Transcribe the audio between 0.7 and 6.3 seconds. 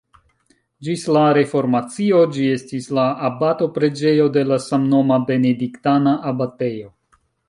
Ĝis la reformacio ĝi estis la abato-preĝejo de la samnoma benediktana